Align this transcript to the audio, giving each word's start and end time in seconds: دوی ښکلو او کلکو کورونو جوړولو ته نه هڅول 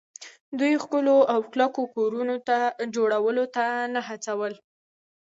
دوی 0.59 0.73
ښکلو 0.83 1.17
او 1.33 1.39
کلکو 1.51 1.81
کورونو 1.95 2.33
جوړولو 2.95 3.43
ته 3.55 3.65
نه 3.93 4.01
هڅول 4.07 4.53